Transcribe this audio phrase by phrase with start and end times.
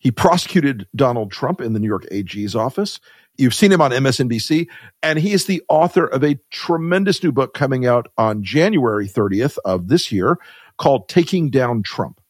[0.00, 3.00] He prosecuted Donald Trump in the New York AG's office.
[3.36, 4.66] You've seen him on MSNBC,
[5.02, 9.58] and he is the author of a tremendous new book coming out on January 30th
[9.64, 10.38] of this year
[10.78, 12.20] called Taking Down Trump.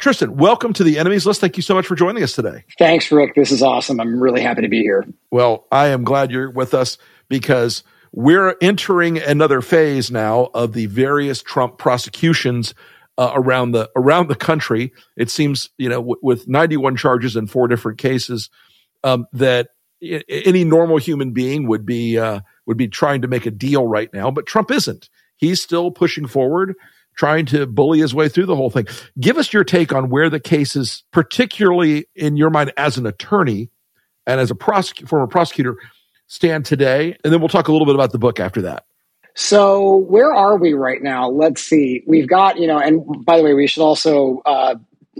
[0.00, 1.40] Tristan, welcome to the Enemies List.
[1.40, 2.64] Thank you so much for joining us today.
[2.78, 3.34] Thanks, Rick.
[3.34, 4.00] This is awesome.
[4.00, 5.06] I'm really happy to be here.
[5.30, 6.98] Well, I am glad you're with us
[7.28, 12.74] because we're entering another phase now of the various Trump prosecutions
[13.18, 14.92] uh, around the around the country.
[15.16, 18.50] It seems, you know, w- with 91 charges in four different cases,
[19.02, 19.68] um, that
[20.02, 23.86] I- any normal human being would be uh, would be trying to make a deal
[23.86, 25.08] right now, but Trump isn't.
[25.36, 26.74] He's still pushing forward,
[27.16, 28.86] trying to bully his way through the whole thing.
[29.20, 33.70] Give us your take on where the cases, particularly in your mind as an attorney
[34.26, 35.76] and as a prosec- former prosecutor,
[36.28, 38.86] stand today, and then we'll talk a little bit about the book after that.
[39.34, 41.28] So, where are we right now?
[41.28, 42.04] Let's see.
[42.06, 44.76] We've got, you know, and by the way, we should also uh,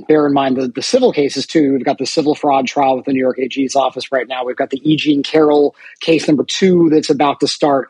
[0.08, 1.72] bear in mind the, the civil cases too.
[1.72, 4.44] We've got the civil fraud trial with the New York AG's office right now.
[4.44, 4.96] We've got the E.
[4.96, 7.88] Jean Carroll case number two that's about to start.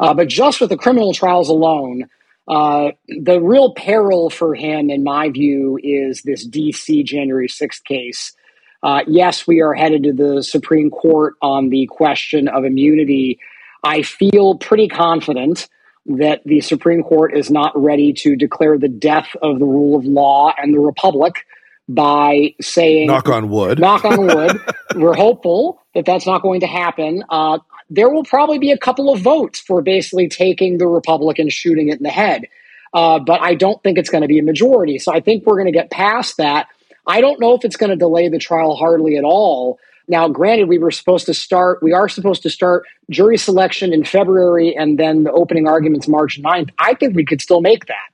[0.00, 2.08] Uh, but just with the criminal trials alone,
[2.48, 8.32] uh, the real peril for him, in my view, is this DC January 6th case.
[8.82, 13.38] Uh, yes, we are headed to the Supreme Court on the question of immunity.
[13.82, 15.68] I feel pretty confident
[16.06, 20.04] that the Supreme Court is not ready to declare the death of the rule of
[20.04, 21.46] law and the republic
[21.88, 23.78] by saying, Knock on wood.
[23.78, 24.60] knock on wood.
[24.94, 27.24] We're hopeful that that's not going to happen.
[27.28, 27.58] Uh,
[27.90, 31.88] there will probably be a couple of votes for basically taking the republic and shooting
[31.88, 32.46] it in the head.
[32.94, 34.98] Uh, but I don't think it's going to be a majority.
[34.98, 36.68] So I think we're going to get past that.
[37.06, 39.78] I don't know if it's going to delay the trial hardly at all.
[40.10, 44.02] Now, granted, we were supposed to start, we are supposed to start jury selection in
[44.02, 46.70] February and then the opening arguments March 9th.
[46.80, 48.08] I think we could still make that.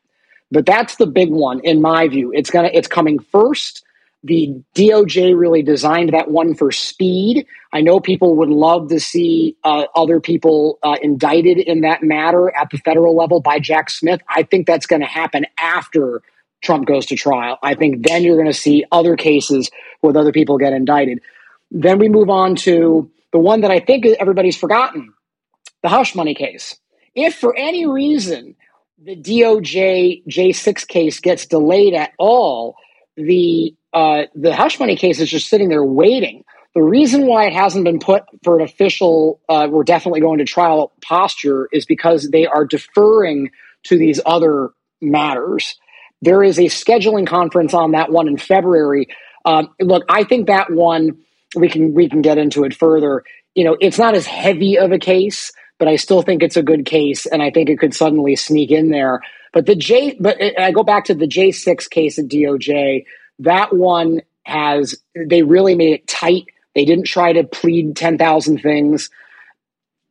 [0.50, 2.32] But that's the big one in my view.
[2.34, 3.82] It's to, it's coming first.
[4.24, 7.46] The DOJ really designed that one for speed.
[7.72, 12.54] I know people would love to see uh, other people uh, indicted in that matter
[12.54, 14.20] at the federal level by Jack Smith.
[14.28, 16.20] I think that's going to happen after
[16.62, 17.58] Trump goes to trial.
[17.62, 19.70] I think then you're going to see other cases
[20.02, 21.22] with other people get indicted.
[21.70, 25.12] Then we move on to the one that I think everybody's forgotten
[25.82, 26.78] the hush money case.
[27.14, 28.56] If for any reason
[29.02, 32.76] the DOJ J6 case gets delayed at all,
[33.16, 36.44] the uh, the hush money case is just sitting there waiting.
[36.74, 40.44] The reason why it hasn't been put for an official, uh, we're definitely going to
[40.44, 43.50] trial posture, is because they are deferring
[43.84, 45.78] to these other matters.
[46.20, 49.06] There is a scheduling conference on that one in February.
[49.46, 51.18] Um, look, I think that one
[51.54, 53.22] we can we can get into it further.
[53.54, 56.62] You know, it's not as heavy of a case, but I still think it's a
[56.62, 59.20] good case, and I think it could suddenly sneak in there.
[59.52, 63.04] But the J, but uh, I go back to the J six case at DOJ.
[63.40, 66.46] That one has they really made it tight.
[66.74, 69.10] They didn't try to plead ten thousand things.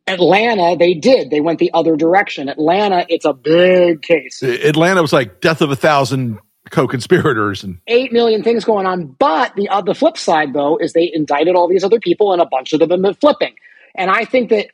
[0.07, 1.31] Atlanta, they did.
[1.31, 2.47] They went the other direction.
[2.47, 4.43] Atlanta, it's a big case.
[4.43, 6.37] Atlanta was like death of a thousand
[6.69, 9.07] co-conspirators and eight million things going on.
[9.07, 12.41] But the uh, the flip side, though, is they indicted all these other people, and
[12.41, 13.55] a bunch of them have been flipping.
[13.95, 14.67] And I think that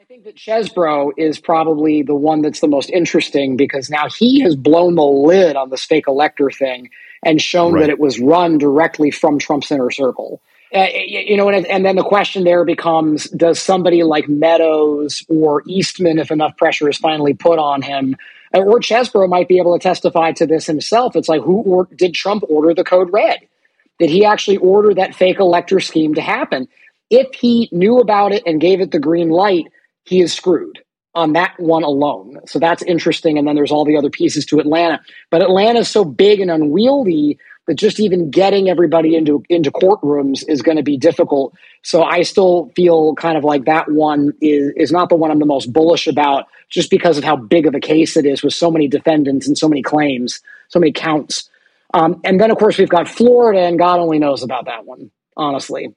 [0.00, 4.40] I think that Chesebro is probably the one that's the most interesting because now he
[4.40, 6.90] has blown the lid on this fake elector thing
[7.24, 7.80] and shown Right.
[7.82, 10.40] that it was run directly from Trump's inner circle.
[10.74, 15.62] Uh, you know, and, and then the question there becomes: Does somebody like Meadows or
[15.66, 18.16] Eastman, if enough pressure is finally put on him,
[18.52, 21.16] or Chesebro might be able to testify to this himself?
[21.16, 23.40] It's like, who or, did Trump order the code red?
[23.98, 26.68] Did he actually order that fake elector scheme to happen?
[27.10, 29.66] If he knew about it and gave it the green light,
[30.04, 30.80] he is screwed
[31.14, 32.38] on that one alone.
[32.46, 33.36] So that's interesting.
[33.36, 35.00] And then there's all the other pieces to Atlanta.
[35.30, 40.42] But Atlanta is so big and unwieldy that just even getting everybody into into courtrooms
[40.48, 41.54] is going to be difficult.
[41.82, 45.38] So I still feel kind of like that one is is not the one I'm
[45.38, 48.54] the most bullish about, just because of how big of a case it is with
[48.54, 51.48] so many defendants and so many claims, so many counts.
[51.92, 55.10] Um, and then of course we've got Florida, and God only knows about that one,
[55.36, 55.94] honestly.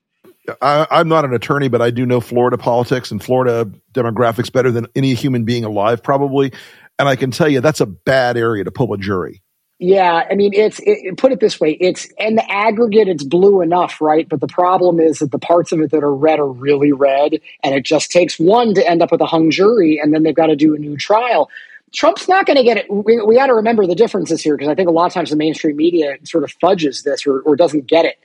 [0.61, 4.71] I, I'm not an attorney, but I do know Florida politics and Florida demographics better
[4.71, 6.51] than any human being alive, probably.
[6.99, 9.41] And I can tell you that's a bad area to pull a jury.
[9.83, 13.59] Yeah, I mean, it's it, put it this way: it's in the aggregate, it's blue
[13.59, 14.29] enough, right?
[14.29, 17.41] But the problem is that the parts of it that are red are really red,
[17.63, 20.33] and it just takes one to end up with a hung jury, and then they've
[20.33, 21.49] got to do a new trial.
[21.93, 22.85] Trump's not going to get it.
[22.89, 25.31] We, we got to remember the differences here because I think a lot of times
[25.31, 28.17] the mainstream media sort of fudges this or, or doesn't get it.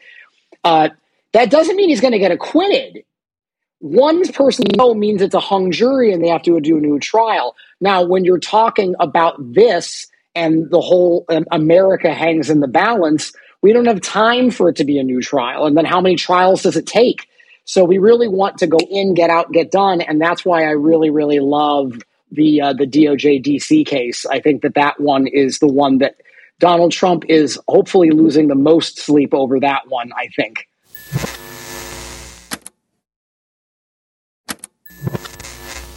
[0.63, 0.91] Uh,
[1.33, 3.03] that doesn't mean he's going to get acquitted.
[3.81, 7.01] One person no means it's a hung jury and they have to do a new
[7.01, 7.57] trial.
[7.81, 10.07] Now, when you're talking about this
[10.39, 14.85] and the whole America hangs in the balance, we don't have time for it to
[14.85, 15.67] be a new trial.
[15.67, 17.29] And then how many trials does it take?
[17.65, 20.71] So we really want to go in, get out, get done, and that's why I
[20.71, 21.99] really, really love
[22.31, 24.25] the uh, the DOJ DC case.
[24.27, 26.15] I think that that one is the one that
[26.61, 29.59] Donald Trump is hopefully losing the most sleep over.
[29.59, 30.69] That one, I think.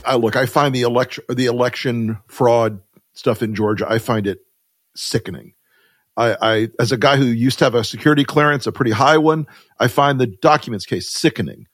[0.03, 2.81] I look, I find the election, the election fraud
[3.13, 4.39] stuff in Georgia, I find it
[4.95, 5.53] sickening.
[6.17, 9.17] I, I, as a guy who used to have a security clearance, a pretty high
[9.17, 9.47] one,
[9.79, 11.67] I find the documents case sickening.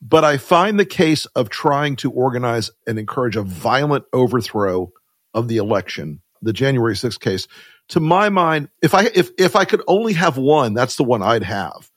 [0.00, 4.92] But I find the case of trying to organize and encourage a violent overthrow
[5.32, 7.46] of the election, the January 6th case,
[7.88, 11.22] to my mind, if I if if I could only have one, that's the one
[11.22, 11.90] I'd have.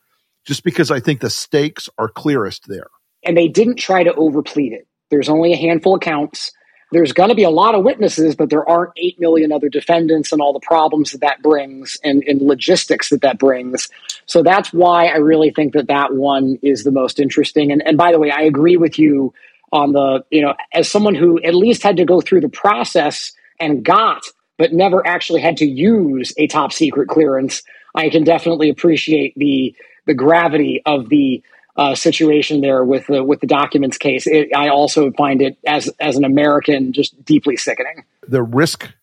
[0.45, 2.89] Just because I think the stakes are clearest there.
[3.23, 4.87] And they didn't try to overplead it.
[5.09, 6.51] There's only a handful of counts.
[6.95, 10.31] There's going to be a lot of witnesses, but there aren't 8 million other defendants
[10.31, 13.89] and all the problems that that brings and, and logistics that that brings.
[14.27, 17.69] So that's why I really think that that one is the most interesting.
[17.73, 19.33] And, and by the way, I agree with you
[19.73, 23.33] on the, you know, as someone who at least had to go through the process
[23.59, 24.23] and got,
[24.57, 27.61] but never actually had to use a top secret clearance,
[27.93, 29.75] I can definitely appreciate the
[30.05, 31.43] the gravity of the
[31.77, 34.27] uh, situation there with the with the documents case.
[34.27, 38.03] It, I also find it as as an American just deeply sickening.
[38.27, 38.93] The risk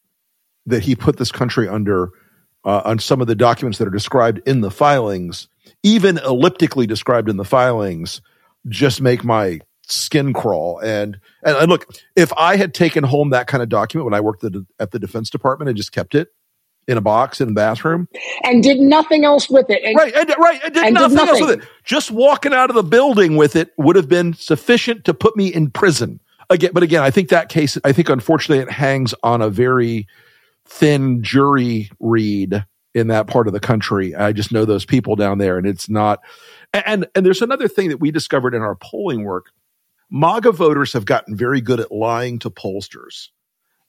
[0.66, 2.10] that he put this country under
[2.64, 5.48] uh, on some of the documents that are described in the filings,
[5.82, 8.22] even elliptically described in the filings,
[8.68, 10.78] just make my skin crawl.
[10.78, 14.42] And, and, look, if I had taken home that kind of document when I worked
[14.42, 16.32] the, at the Defense Department and just kept it,
[16.88, 18.08] in a box in the bathroom
[18.42, 19.82] and did nothing else with it.
[19.84, 21.68] And, right, and, right, and did, and nothing, did nothing else with it.
[21.84, 25.48] Just walking out of the building with it would have been sufficient to put me
[25.48, 26.20] in prison.
[26.50, 30.06] Again, but again, I think that case, I think unfortunately it hangs on a very
[30.66, 32.64] thin jury read
[32.94, 34.14] in that part of the country.
[34.14, 36.20] I just know those people down there, and it's not.
[36.74, 39.46] And and there's another thing that we discovered in our polling work.
[40.10, 43.28] MAGA voters have gotten very good at lying to pollsters.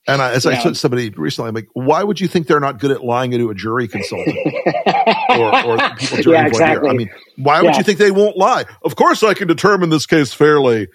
[0.06, 0.52] And I, as yeah.
[0.52, 3.32] I said somebody recently, I'm like, why would you think they're not good at lying
[3.32, 4.38] to a jury consultant
[5.30, 6.90] or, or people jury yeah, exactly.
[6.90, 7.78] I mean, why would yeah.
[7.78, 8.66] you think they won't lie?
[8.84, 10.90] Of course, I can determine this case fairly.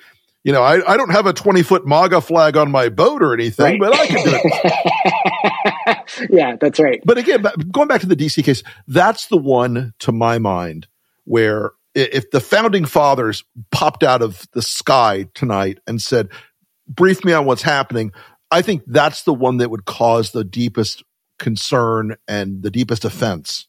[0.44, 3.32] You know, I, I don't have a 20 foot MAGA flag on my boat or
[3.32, 3.90] anything, right.
[3.90, 6.30] but I can do it.
[6.30, 7.00] yeah, that's right.
[7.04, 10.86] But again, going back to the DC case, that's the one to my mind
[11.24, 16.28] where if the founding fathers popped out of the sky tonight and said,
[16.88, 18.12] brief me on what's happening,
[18.50, 21.04] I think that's the one that would cause the deepest
[21.38, 23.68] concern and the deepest offense.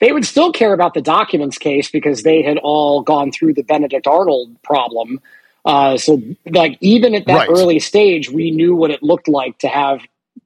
[0.00, 3.62] They would still care about the documents case because they had all gone through the
[3.62, 5.20] Benedict Arnold problem.
[5.64, 6.20] Uh, so,
[6.50, 7.48] like, even at that right.
[7.48, 10.00] early stage, we knew what it looked like to have,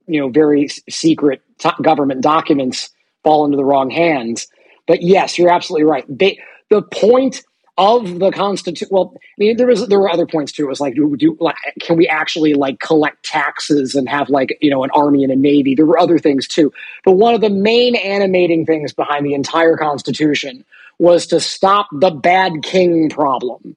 [0.05, 2.89] you know, very secret t- government documents
[3.23, 4.47] fall into the wrong hands.
[4.85, 6.05] But yes, you're absolutely right.
[6.07, 6.39] They,
[6.69, 7.43] the point
[7.77, 8.87] of the constitution.
[8.91, 10.65] Well, I mean, there was there were other points too.
[10.65, 14.57] It was like, do, do like, can we actually like collect taxes and have like
[14.61, 15.75] you know an army and a navy?
[15.75, 19.77] There were other things too, but one of the main animating things behind the entire
[19.77, 20.65] Constitution
[20.99, 23.75] was to stop the bad king problem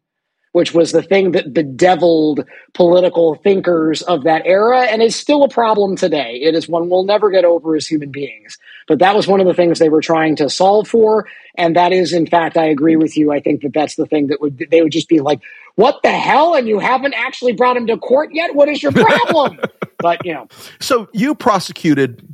[0.52, 5.48] which was the thing that bedeviled political thinkers of that era and is still a
[5.48, 6.40] problem today.
[6.42, 8.58] It is one we'll never get over as human beings.
[8.88, 11.28] But that was one of the things they were trying to solve for.
[11.56, 13.32] And that is, in fact, I agree with you.
[13.32, 15.40] I think that that's the thing that would, they would just be like,
[15.76, 16.54] what the hell?
[16.54, 18.54] And you haven't actually brought him to court yet?
[18.54, 19.60] What is your problem?
[19.98, 20.48] but, you know.
[20.80, 22.26] So you prosecuted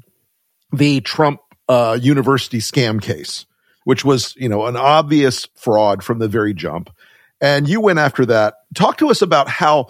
[0.72, 3.44] the Trump uh, university scam case,
[3.84, 6.90] which was, you know, an obvious fraud from the very jump
[7.40, 8.54] and you went after that.
[8.74, 9.88] Talk to us about how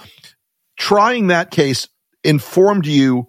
[0.76, 1.88] trying that case
[2.24, 3.28] informed you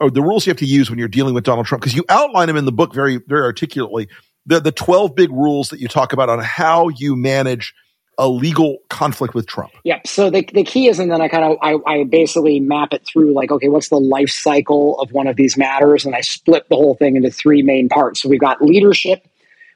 [0.00, 1.82] or the rules you have to use when you're dealing with Donald Trump?
[1.82, 4.08] Because you outline them in the book very, very articulately.
[4.46, 7.74] The, the 12 big rules that you talk about on how you manage
[8.20, 9.70] a legal conflict with Trump.
[9.84, 10.00] Yeah.
[10.04, 13.04] So the, the key is, and then I kind of, I, I basically map it
[13.06, 16.04] through like, okay, what's the life cycle of one of these matters?
[16.04, 18.20] And I split the whole thing into three main parts.
[18.20, 19.26] So we've got leadership,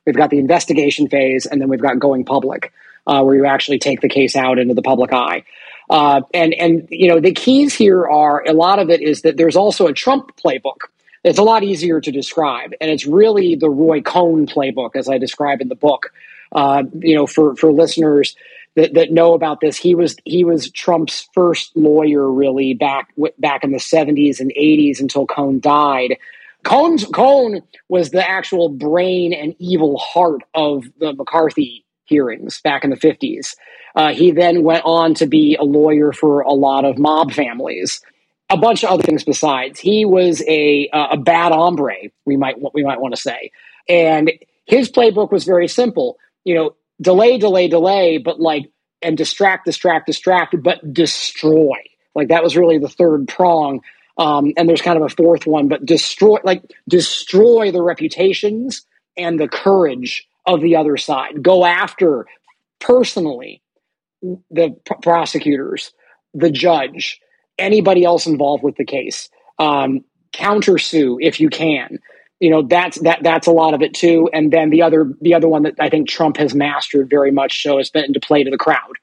[0.07, 2.73] we've got the investigation phase, and then we've got going public,
[3.07, 5.45] uh, where you actually take the case out into the public eye.
[5.91, 9.37] Uh, and and you know the keys here are a lot of it is that
[9.37, 10.89] there's also a Trump playbook.
[11.25, 15.19] It's a lot easier to describe, and it's really the Roy Cohn playbook, as I
[15.19, 16.13] describe in the book.
[16.51, 18.37] Uh, you know, for for listeners
[18.75, 23.65] that, that know about this, he was he was Trump's first lawyer, really back back
[23.65, 26.17] in the 70s and 80s until Cohn died.
[26.65, 31.82] Cohn's, Cohn was the actual brain and evil heart of the McCarthy
[32.13, 33.57] hearings back in the 50s.
[33.95, 38.01] Uh, he then went on to be a lawyer for a lot of mob families,
[38.51, 39.81] a bunch of other things besides.
[39.81, 43.51] He was a a bad hombre, we might we might want to say,
[43.89, 44.31] and
[44.67, 46.19] his playbook was very simple.
[46.45, 48.71] You know, delay, delay, delay, but like
[49.03, 51.77] and distract, distract, distract, but destroy.
[52.15, 53.81] Like that was really the third prong.
[54.19, 59.41] Um, and there's kind of a fourth one, but destroy, like destroy the reputations and
[59.41, 61.43] the courage of the other side.
[61.43, 62.27] Go after
[62.81, 63.63] personally
[64.51, 65.93] the pr- prosecutors,
[66.35, 67.21] the judge,
[67.59, 69.29] anybody else involved with the case.
[69.59, 71.99] Um, countersue if you can.
[72.41, 74.29] You know that's that that's a lot of it too.
[74.33, 77.63] And then the other the other one that I think Trump has mastered very much
[77.63, 78.99] so has been to play to the crowd.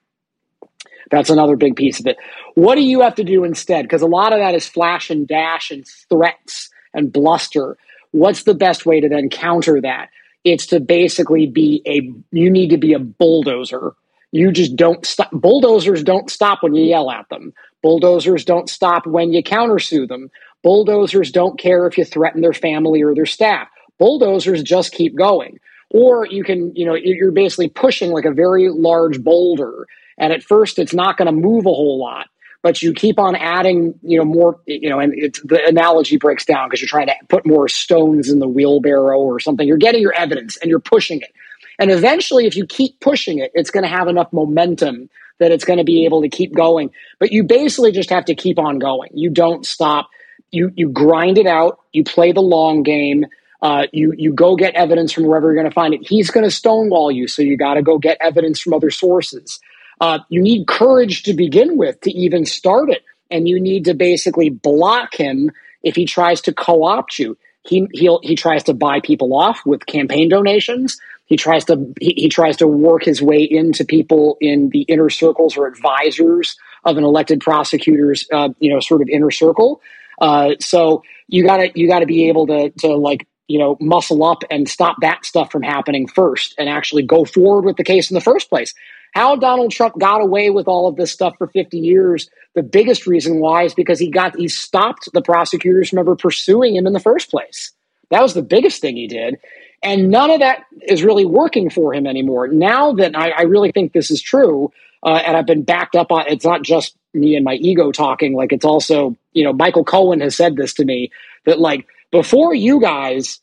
[1.10, 2.18] That's another big piece of it.
[2.54, 3.82] What do you have to do instead?
[3.82, 7.78] Because a lot of that is flash and dash and threats and bluster.
[8.12, 10.10] What's the best way to then counter that?
[10.44, 13.94] It's to basically be a, you need to be a bulldozer.
[14.32, 15.30] You just don't stop.
[15.32, 17.52] Bulldozers don't stop when you yell at them.
[17.82, 20.30] Bulldozers don't stop when you countersue them.
[20.62, 23.68] Bulldozers don't care if you threaten their family or their staff.
[23.98, 25.58] Bulldozers just keep going.
[25.90, 29.86] Or you can, you know, you're basically pushing like a very large boulder.
[30.18, 32.28] And at first, it's not going to move a whole lot
[32.62, 35.12] but you keep on adding, you know, more, you know, and
[35.44, 39.40] the analogy breaks down because you're trying to put more stones in the wheelbarrow or
[39.40, 39.66] something.
[39.66, 41.32] You're getting your evidence and you're pushing it.
[41.78, 45.64] And eventually, if you keep pushing it, it's going to have enough momentum that it's
[45.64, 46.90] going to be able to keep going.
[47.18, 49.10] But you basically just have to keep on going.
[49.14, 50.10] You don't stop.
[50.50, 51.80] You you grind it out.
[51.92, 53.24] You play the long game.
[53.62, 56.06] Uh, you you go get evidence from wherever you're going to find it.
[56.06, 59.58] He's going to stonewall you, so you got to go get evidence from other sources.
[60.00, 63.02] Uh, you need courage to begin with to even start it.
[63.30, 65.52] And you need to basically block him
[65.82, 67.36] if he tries to co opt you.
[67.62, 70.98] He, he tries to buy people off with campaign donations.
[71.26, 75.10] He tries to he, he tries to work his way into people in the inner
[75.10, 79.80] circles or advisors of an elected prosecutor's uh, you know sort of inner circle.
[80.20, 84.42] Uh, so you gotta you gotta be able to to like you know muscle up
[84.50, 88.14] and stop that stuff from happening first and actually go forward with the case in
[88.14, 88.74] the first place
[89.12, 93.06] how Donald Trump got away with all of this stuff for 50 years, the biggest
[93.06, 96.92] reason why is because he got he stopped the prosecutors from ever pursuing him in
[96.92, 97.72] the first place.
[98.10, 99.38] That was the biggest thing he did.
[99.82, 102.48] And none of that is really working for him anymore.
[102.48, 106.12] Now that I, I really think this is true, uh, and I've been backed up
[106.12, 109.84] on it's not just me and my ego talking, like it's also, you know, Michael
[109.84, 111.10] Cohen has said this to me
[111.46, 113.40] that like before you guys,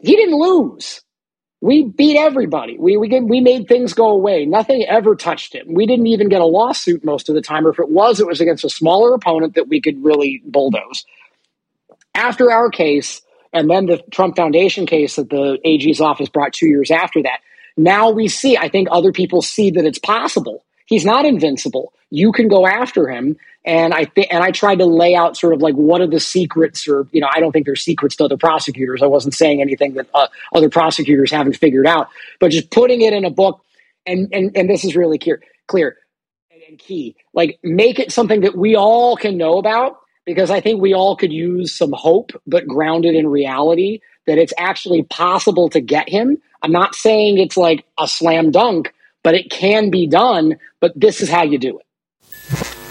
[0.00, 1.02] he didn't lose
[1.62, 2.76] we beat everybody.
[2.76, 4.44] We we we made things go away.
[4.44, 5.72] Nothing ever touched him.
[5.72, 8.26] We didn't even get a lawsuit most of the time, or if it was, it
[8.26, 11.04] was against a smaller opponent that we could really bulldoze.
[12.16, 16.66] After our case, and then the Trump Foundation case that the AG's office brought two
[16.66, 17.38] years after that,
[17.76, 18.56] now we see.
[18.56, 20.64] I think other people see that it's possible.
[20.86, 21.92] He's not invincible.
[22.10, 25.54] You can go after him, and I think, and I tried to lay out sort
[25.54, 28.24] of like what are the secrets, or you know, I don't think there's secrets to
[28.24, 29.02] other prosecutors.
[29.02, 32.08] I wasn't saying anything that uh, other prosecutors haven't figured out,
[32.40, 33.64] but just putting it in a book,
[34.04, 35.96] and and and this is really clear, clear
[36.68, 37.14] and key.
[37.34, 41.16] Like make it something that we all can know about, because I think we all
[41.16, 46.38] could use some hope, but grounded in reality that it's actually possible to get him.
[46.62, 48.92] I'm not saying it's like a slam dunk,
[49.22, 50.56] but it can be done.
[50.80, 52.81] But this is how you do it.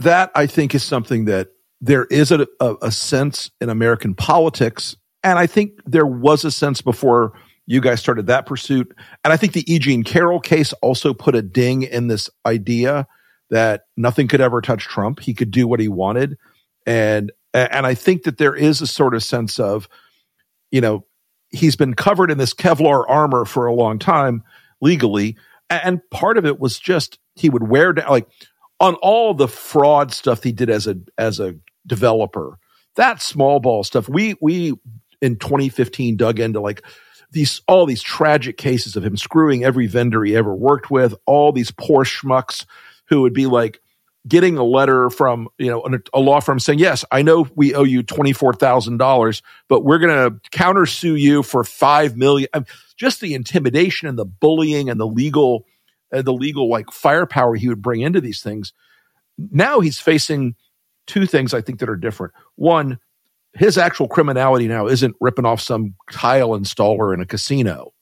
[0.00, 1.48] That I think is something that
[1.80, 4.96] there is a, a, a, sense in American politics.
[5.22, 7.32] And I think there was a sense before
[7.66, 8.94] you guys started that pursuit.
[9.24, 9.78] And I think the E.
[9.78, 13.06] Jean Carroll case also put a ding in this idea
[13.50, 15.20] that nothing could ever touch Trump.
[15.20, 16.36] He could do what he wanted.
[16.86, 19.88] And, and I think that there is a sort of sense of,
[20.70, 21.04] you know,
[21.50, 24.44] he's been covered in this Kevlar armor for a long time
[24.80, 25.36] legally.
[25.68, 28.28] And part of it was just he would wear down, like,
[28.80, 31.54] on all the fraud stuff he did as a as a
[31.86, 32.58] developer.
[32.96, 34.08] That small ball stuff.
[34.08, 34.74] We we
[35.20, 36.82] in 2015 dug into like
[37.30, 41.52] these all these tragic cases of him screwing every vendor he ever worked with, all
[41.52, 42.64] these poor schmucks
[43.06, 43.80] who would be like
[44.28, 47.84] getting a letter from you know a law firm saying yes i know we owe
[47.84, 52.48] you $24000 but we're going to countersue you for $5 million
[52.98, 55.64] just the intimidation and the bullying and the legal
[56.12, 58.72] uh, the legal like firepower he would bring into these things
[59.50, 60.54] now he's facing
[61.06, 62.98] two things i think that are different one
[63.54, 67.92] his actual criminality now isn't ripping off some tile installer in a casino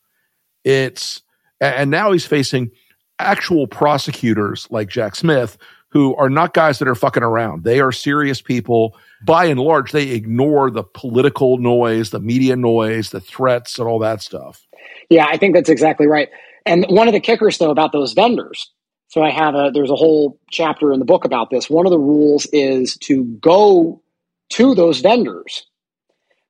[0.64, 1.22] it's
[1.60, 2.70] and now he's facing
[3.18, 5.58] actual prosecutors like jack smith
[5.90, 7.64] who are not guys that are fucking around.
[7.64, 8.96] They are serious people.
[9.24, 13.98] By and large, they ignore the political noise, the media noise, the threats, and all
[14.00, 14.66] that stuff.
[15.08, 16.28] Yeah, I think that's exactly right.
[16.68, 18.70] And one of the kickers, though, about those vendors.
[19.08, 21.70] So I have a there's a whole chapter in the book about this.
[21.70, 24.02] One of the rules is to go
[24.50, 25.66] to those vendors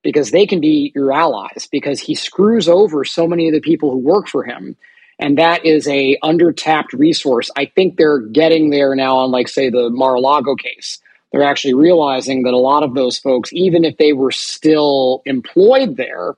[0.03, 3.91] because they can be your allies because he screws over so many of the people
[3.91, 4.75] who work for him
[5.19, 7.51] and that is a undertapped resource.
[7.57, 10.97] I think they're getting there now on, like, say, the Mar-a-Lago case.
[11.31, 15.97] They're actually realizing that a lot of those folks, even if they were still employed
[15.97, 16.35] there,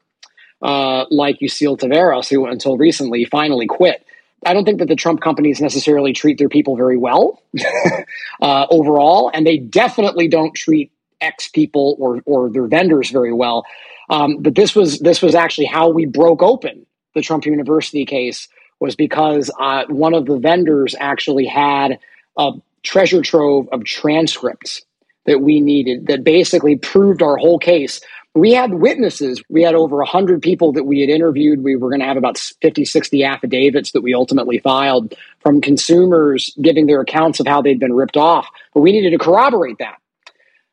[0.62, 4.06] uh, like Yuscil Taveras, who until recently finally quit.
[4.46, 7.44] I don't think that the Trump companies necessarily treat their people very well
[8.42, 13.66] uh, overall, and they definitely don't treat ex people or or their vendors very well.
[14.10, 18.48] Um, but this was this was actually how we broke open the Trump University case
[18.80, 22.00] was because uh, one of the vendors actually had
[22.38, 22.52] a
[22.84, 24.82] treasure trove of transcripts
[25.26, 28.02] that we needed that basically proved our whole case.
[28.34, 29.44] We had witnesses.
[29.50, 31.64] We had over 100 people that we had interviewed.
[31.64, 36.56] We were going to have about 50, 60 affidavits that we ultimately filed from consumers
[36.62, 38.48] giving their accounts of how they'd been ripped off.
[38.74, 39.98] But we needed to corroborate that.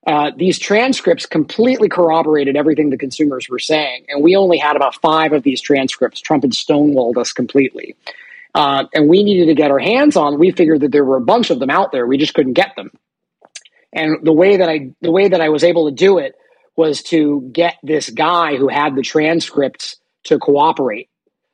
[0.06, 4.06] Uh, these transcripts completely corroborated everything the consumers were saying.
[4.08, 6.20] And we only had about five of these transcripts.
[6.20, 7.96] Trump had stonewalled us completely.
[8.54, 10.38] Uh, and we needed to get our hands on.
[10.38, 12.06] We figured that there were a bunch of them out there.
[12.06, 12.90] We just couldn't get them.
[13.92, 16.34] And the way that I the way that I was able to do it
[16.76, 21.08] was to get this guy who had the transcripts to cooperate.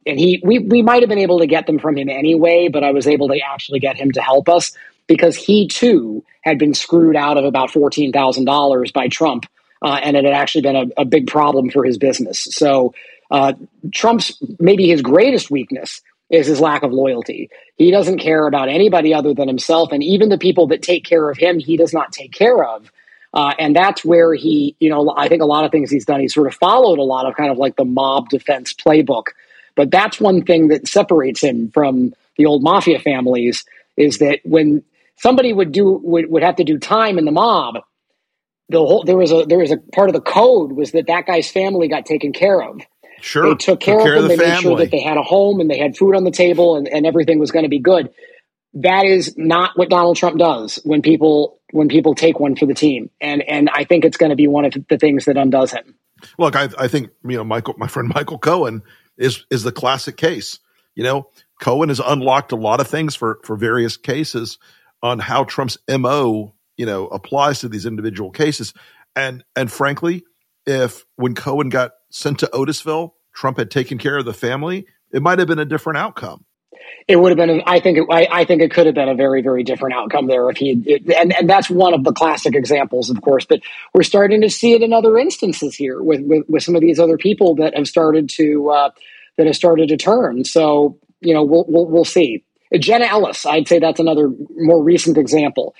[0.07, 2.85] And he we we might have been able to get them from him anyway, but
[2.85, 4.73] I was able to actually get him to help us
[5.07, 9.47] because he too had been screwed out of about $14,000 by Trump.
[9.83, 12.47] Uh, and it had actually been a, a, big problem for his business.
[12.51, 12.94] So
[13.31, 13.53] uh,
[13.92, 17.50] Trump's maybe his greatest weakness is his lack of loyalty.
[17.76, 21.28] He doesn't care about anybody other than himself, and even the people that take care
[21.30, 22.90] of him, he does not take care of.
[23.32, 26.20] Uh, and that's where he, you know, I think a lot of things he's done,
[26.20, 29.28] he sort of followed a lot of kind of like the mob defense playbook.
[29.74, 33.64] But that's one thing that separates him from the old mafia families
[33.96, 34.84] is that when
[35.16, 37.78] somebody would do would, would have to do time in the mob
[38.68, 41.26] the whole there was a there was a part of the code was that that
[41.26, 42.80] guy's family got taken care of
[43.20, 43.50] sure.
[43.50, 44.33] They took care, took care of them.
[44.33, 44.55] of the they family.
[44.55, 46.88] made sure that they had a home and they had food on the table and,
[46.88, 48.11] and everything was going to be good.
[48.74, 52.74] That is not what donald trump does when people when people take one for the
[52.74, 53.11] team.
[53.20, 55.94] And and i think it's going to be one of the things that undoes him.
[56.38, 58.83] Look i, I think you know michael my friend michael cohen
[59.16, 60.59] is is the classic case.
[60.96, 61.29] You know
[61.61, 64.59] cohen has unlocked a lot of things for for various cases
[65.05, 68.72] on how Trump's MO, you know, applies to these individual cases.
[69.14, 70.24] And and frankly,
[70.66, 75.20] if when Cohen got sent to Otisville, Trump had taken care of the family, it
[75.20, 76.44] might have been a different outcome.
[77.09, 77.62] It would have been.
[77.66, 77.98] I think.
[77.98, 80.57] It, I, I, think it could have been a very, very different outcome there if
[80.57, 81.00] he.
[81.16, 83.44] and and that's one of the classic examples, of course.
[83.44, 83.61] But
[83.92, 86.98] we're starting to see it in other instances here with with, with some of these
[86.98, 88.90] other people that have started to uh,
[89.37, 90.44] that have started to turn.
[90.44, 92.44] So you know, we'll we'll, we'll see.
[92.79, 95.74] Jenna Ellis, I'd say that's another more recent example.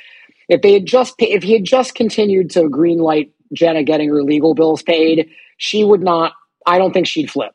[0.49, 4.55] If they had just, if he had just continued to greenlight Jenna getting her legal
[4.55, 6.33] bills paid, she would not.
[6.67, 7.53] I don't think she'd flip.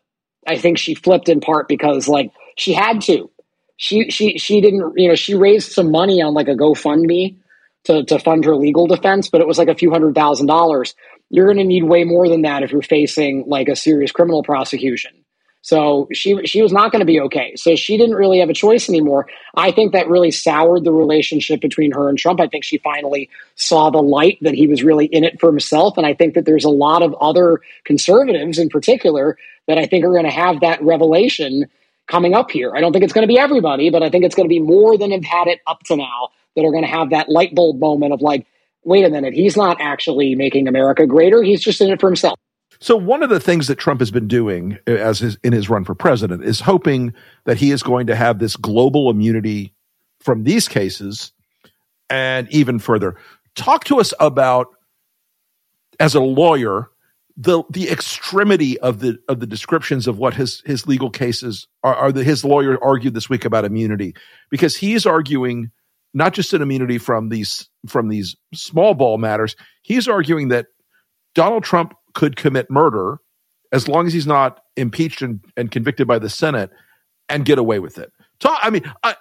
[0.48, 3.30] I think she flipped in part because like she had to.
[3.78, 4.94] She she she didn't.
[4.98, 7.38] You know, she raised some money on like a GoFundMe
[7.86, 10.96] to to fund her legal defense, but it was like a few hundred thousand dollars.
[11.30, 14.44] You're going to need way more than that if you're facing like a serious criminal
[14.44, 15.19] prosecution.
[15.62, 17.54] So she she was not going to be okay.
[17.56, 19.28] So she didn't really have a choice anymore.
[19.56, 22.40] I think that really soured the relationship between her and Trump.
[22.40, 25.98] I think she finally saw the light that he was really in it for himself.
[25.98, 30.06] And I think that there's a lot of other conservatives in particular that I think
[30.06, 31.70] are going to have that revelation
[32.08, 32.74] coming up here.
[32.76, 34.60] I don't think it's going to be everybody, but I think it's going to be
[34.60, 37.54] more than have had it up to now that are going to have that light
[37.54, 38.48] bulb moment of like,
[38.84, 41.44] wait a minute, he's not actually making America greater.
[41.44, 42.40] He's just in it for himself.
[42.82, 45.70] So one of the things that Trump has been doing uh, as his, in his
[45.70, 47.14] run for president is hoping
[47.46, 49.74] that he is going to have this global immunity
[50.22, 51.34] from these cases
[52.10, 53.16] and even further.
[53.56, 54.68] Talk to us about,
[56.00, 56.90] as a lawyer,
[57.36, 61.96] the the extremity of the of the descriptions of what his his legal cases are,
[61.96, 64.14] are the, his lawyer argued this week about immunity
[64.50, 65.72] because he is arguing
[66.14, 70.68] not just an immunity from these from these small ball matters he's arguing that
[71.34, 73.20] Donald Trump could commit murder
[73.72, 76.72] as long as he's not impeached and, and convicted by the Senate
[77.28, 78.12] and get away with it.
[78.44, 79.16] I mean, I,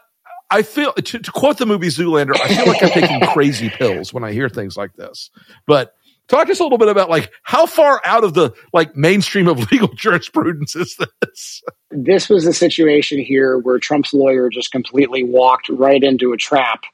[0.51, 4.13] I feel to, to, quote the movie Zoolander, I feel like I'm taking crazy pills
[4.13, 5.31] when I hear things like this.
[5.67, 5.95] But
[6.29, 9.49] talk to us a little bit about like how far out of the like mainstream
[9.49, 11.63] of legal jurisprudence is this?
[11.91, 16.85] This was a situation here where Trump's lawyer just completely walked right into a trap.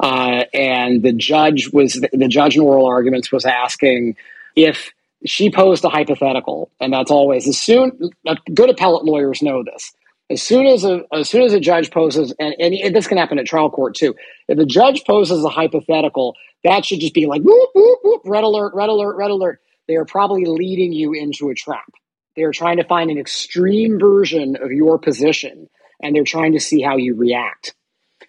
[0.00, 4.16] Uh, and the judge was the judge in oral arguments was asking
[4.56, 4.90] if
[5.24, 9.92] she posed a hypothetical, and that's always as soon uh, good appellate lawyers know this.
[10.30, 13.38] As soon as a as soon as a judge poses, and, and this can happen
[13.38, 14.14] at trial court too.
[14.48, 18.44] If the judge poses a hypothetical, that should just be like whoop whoop whoop, red
[18.44, 19.60] alert, red alert, red alert.
[19.88, 21.90] They are probably leading you into a trap.
[22.36, 25.68] They are trying to find an extreme version of your position,
[26.02, 27.74] and they're trying to see how you react.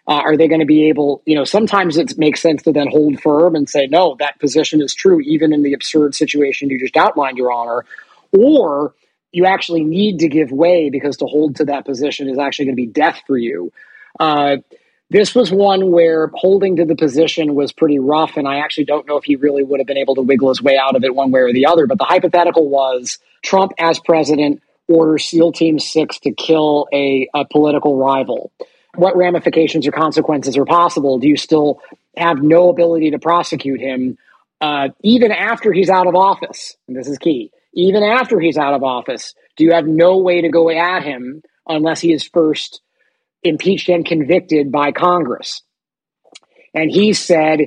[0.05, 2.87] Uh, are they going to be able, you know, sometimes it makes sense to then
[2.89, 6.77] hold firm and say, no, that position is true, even in the absurd situation you
[6.77, 7.85] just outlined, Your Honor.
[8.37, 8.93] Or
[9.31, 12.75] you actually need to give way because to hold to that position is actually going
[12.75, 13.71] to be death for you.
[14.19, 14.57] Uh,
[15.09, 19.07] this was one where holding to the position was pretty rough, and I actually don't
[19.07, 21.13] know if he really would have been able to wiggle his way out of it
[21.13, 21.87] one way or the other.
[21.87, 27.45] But the hypothetical was Trump, as president, orders SEAL Team 6 to kill a, a
[27.45, 28.51] political rival
[28.95, 31.19] what ramifications or consequences are possible?
[31.19, 31.81] Do you still
[32.15, 34.17] have no ability to prosecute him
[34.61, 36.75] uh, even after he's out of office?
[36.87, 37.51] And this is key.
[37.73, 41.41] Even after he's out of office, do you have no way to go at him
[41.67, 42.81] unless he is first
[43.41, 45.61] impeached and convicted by Congress?
[46.73, 47.59] And he said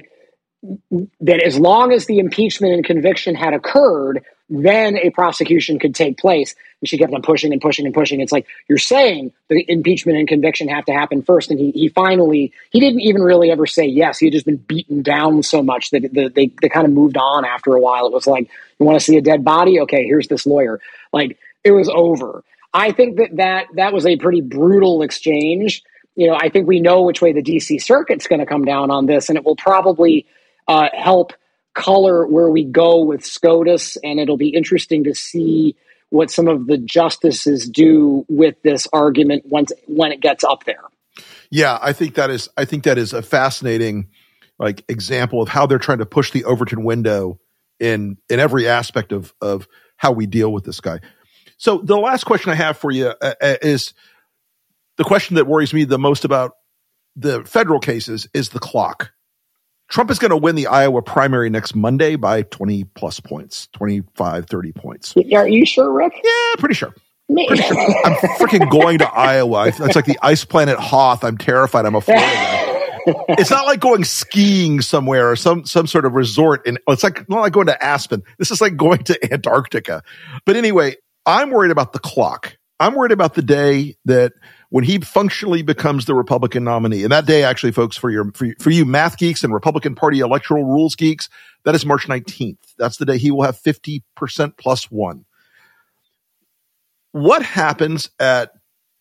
[1.20, 6.18] that as long as the impeachment and conviction had occurred, then a prosecution could take
[6.18, 6.54] place.
[6.80, 8.20] And she kept on pushing and pushing and pushing.
[8.20, 11.50] It's like you're saying the impeachment and conviction have to happen first.
[11.50, 14.18] And he, he finally, he didn't even really ever say yes.
[14.18, 17.16] He had just been beaten down so much that the, they, they kind of moved
[17.16, 18.06] on after a while.
[18.06, 18.48] It was like,
[18.78, 19.80] you want to see a dead body?
[19.80, 20.80] Okay, here's this lawyer.
[21.12, 22.44] Like it was over.
[22.72, 25.82] I think that that, that was a pretty brutal exchange.
[26.14, 28.90] You know, I think we know which way the DC circuit's going to come down
[28.90, 30.26] on this, and it will probably
[30.68, 31.32] uh, help–
[31.76, 35.76] color where we go with SCOTUS, and it'll be interesting to see
[36.08, 40.82] what some of the justices do with this argument once when it gets up there.
[41.50, 44.08] Yeah, I think that is I think that is a fascinating
[44.58, 47.38] like example of how they're trying to push the Overton window
[47.78, 51.00] in in every aspect of of how we deal with this guy.
[51.58, 53.92] So the last question I have for you uh, uh is
[54.96, 56.52] the question that worries me the most about
[57.14, 59.12] the federal cases is the clock.
[59.88, 64.46] Trump is going to win the Iowa primary next Monday by 20 plus points, 25,
[64.46, 65.14] 30 points.
[65.16, 66.12] Are you sure, Rick?
[66.22, 66.94] Yeah, pretty sure.
[67.28, 67.76] Pretty sure.
[68.04, 69.68] I'm freaking going to Iowa.
[69.68, 71.24] It's like the ice planet Hoth.
[71.24, 71.84] I'm terrified.
[71.84, 72.66] I'm a Florida guy.
[73.30, 76.66] it's not like going skiing somewhere or some some sort of resort.
[76.66, 78.22] And it's like not like going to Aspen.
[78.38, 80.02] This is like going to Antarctica.
[80.44, 82.56] But anyway, I'm worried about the clock.
[82.78, 84.32] I'm worried about the day that
[84.76, 87.02] when he functionally becomes the Republican nominee.
[87.02, 90.20] And that day, actually, folks, for your, for, for you math geeks and Republican Party
[90.20, 91.30] electoral rules geeks,
[91.64, 92.58] that is March 19th.
[92.76, 94.02] That's the day he will have 50%
[94.58, 95.24] plus one.
[97.12, 98.52] What happens at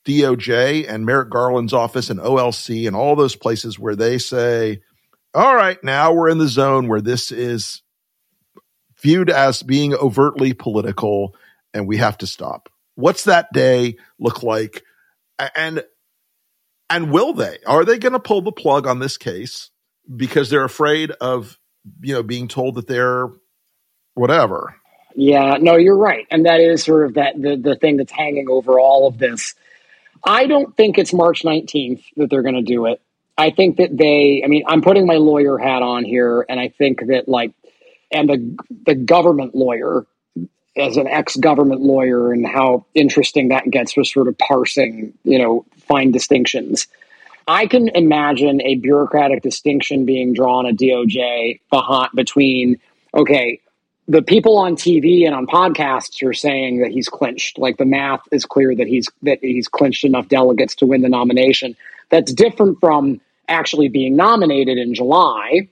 [0.07, 4.79] DOJ and Merrick Garland's office and OLC and all those places where they say,
[5.33, 7.81] all right, now we're in the zone where this is
[9.01, 11.35] viewed as being overtly political
[11.73, 12.69] and we have to stop.
[12.95, 14.81] What's that day look like?
[15.39, 15.83] And
[16.89, 17.57] and will they?
[17.65, 19.71] Are they going to pull the plug on this case
[20.15, 21.57] because they're afraid of
[22.01, 23.29] you know being told that they're
[24.13, 24.75] whatever?
[25.15, 28.49] Yeah, no, you're right, and that is sort of that the the thing that's hanging
[28.49, 29.55] over all of this.
[30.23, 33.01] I don't think it's March 19th that they're going to do it.
[33.37, 34.41] I think that they.
[34.43, 37.53] I mean, I'm putting my lawyer hat on here, and I think that like,
[38.11, 40.05] and the the government lawyer
[40.77, 45.65] as an ex-government lawyer and how interesting that gets with sort of parsing, you know,
[45.77, 46.87] fine distinctions.
[47.47, 51.59] I can imagine a bureaucratic distinction being drawn at DOJ
[52.13, 52.79] between,
[53.13, 53.61] okay,
[54.07, 57.57] the people on TV and on podcasts are saying that he's clinched.
[57.57, 61.09] Like the math is clear that he's that he's clinched enough delegates to win the
[61.09, 61.75] nomination.
[62.09, 65.69] That's different from actually being nominated in July.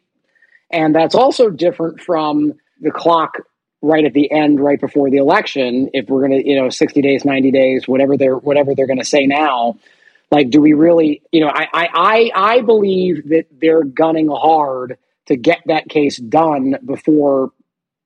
[0.71, 3.37] And that's also different from the clock
[3.83, 7.01] right at the end, right before the election, if we're going to, you know, 60
[7.01, 9.77] days, 90 days, whatever they're, whatever they're going to say now,
[10.31, 15.35] Like, do we really, you know, I, I, I, believe that they're gunning hard to
[15.35, 17.51] get that case done before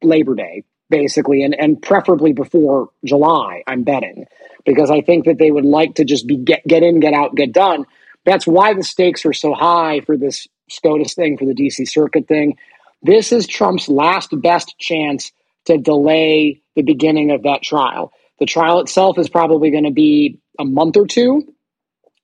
[0.03, 4.25] Labor Day, basically, and, and preferably before July, I'm betting,
[4.65, 7.35] because I think that they would like to just be get, get in, get out,
[7.35, 7.85] get done.
[8.25, 12.27] That's why the stakes are so high for this SCOTUS thing, for the DC Circuit
[12.27, 12.57] thing.
[13.03, 15.31] This is Trump's last best chance
[15.67, 18.12] to delay the beginning of that trial.
[18.39, 21.53] The trial itself is probably going to be a month or two,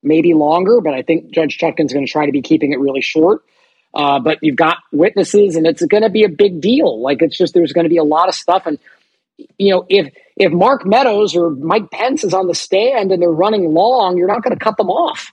[0.02, 3.02] maybe longer, but I think Judge Chutkan's going to try to be keeping it really
[3.02, 3.44] short.
[3.94, 7.02] Uh, but you've got witnesses, and it's going to be a big deal.
[7.02, 8.80] Like it's just there's going to be a lot of stuff, and
[9.60, 13.30] you know if if Mark Meadows or Mike Pence is on the stand and they're
[13.30, 15.32] running long, you're not going to cut them off.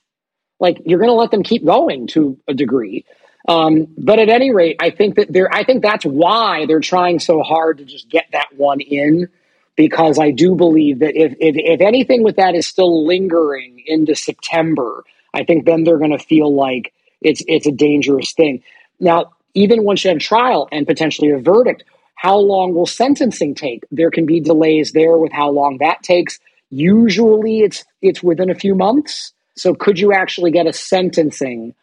[0.59, 3.07] Like you're going to let them keep going to a degree.
[3.49, 5.53] Um, but at any rate, I think that they're.
[5.53, 9.29] I think that's why they're trying so hard to just get that one in
[9.77, 14.15] because I do believe that if, if, if anything with that is still lingering into
[14.15, 18.63] September, I think then they're going to feel like it's it's a dangerous thing.
[18.99, 23.85] Now, even once you have trial and potentially a verdict, how long will sentencing take?
[23.91, 26.39] There can be delays there with how long that takes.
[26.69, 29.33] Usually, it's it's within a few months.
[29.57, 31.75] So, could you actually get a sentencing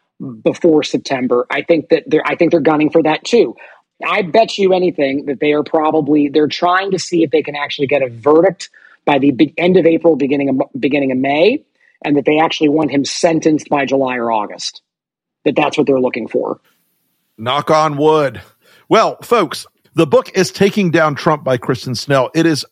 [0.44, 1.46] before September?
[1.50, 3.56] I think that they're I think they're gunning for that too.
[4.06, 7.56] I bet you anything that they are probably they're trying to see if they can
[7.56, 8.70] actually get a verdict
[9.06, 11.64] by the end of April, beginning of beginning of May,
[12.04, 14.82] and that they actually want him sentenced by July or August.
[15.46, 16.60] That that's what they're looking for.
[17.38, 18.42] Knock on wood.
[18.90, 22.30] Well, folks, the book is Taking Down Trump by Tristan Snell.
[22.36, 22.66] It is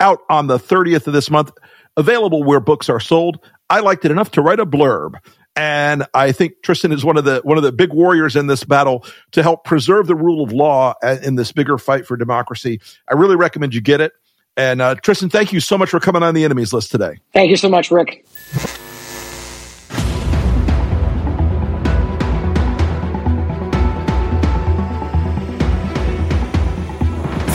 [0.00, 1.52] out on the 30th of this month,
[1.96, 3.40] available where books are sold.
[3.70, 5.14] I liked it enough to write a blurb.
[5.58, 8.62] And I think Tristan is one of the one of the big warriors in this
[8.62, 12.80] battle to help preserve the rule of law in this bigger fight for democracy.
[13.10, 14.12] I really recommend you get it.
[14.56, 17.18] And uh, Tristan, thank you so much for coming on the enemies list today.
[17.32, 18.24] Thank you so much, Rick.